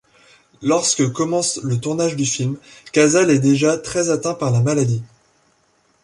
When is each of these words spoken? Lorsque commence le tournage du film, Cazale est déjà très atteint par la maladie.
Lorsque 0.63 1.11
commence 1.13 1.59
le 1.61 1.79
tournage 1.79 2.15
du 2.15 2.25
film, 2.25 2.57
Cazale 2.91 3.29
est 3.29 3.37
déjà 3.39 3.77
très 3.77 4.09
atteint 4.09 4.33
par 4.33 4.49
la 4.49 4.59
maladie. 4.59 5.03